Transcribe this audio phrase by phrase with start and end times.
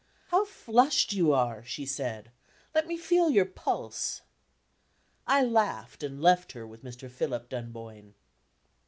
[0.29, 2.31] "How flushed you are!" she said.
[2.73, 4.23] "Let me feel your pulse."
[5.27, 7.07] I laughed, and left her with Mr.
[7.07, 8.15] Philip Dunboyne.